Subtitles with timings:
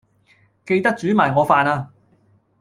[0.65, 1.91] 記得煮埋我飯呀